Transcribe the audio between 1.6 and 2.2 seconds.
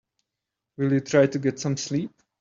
sleep?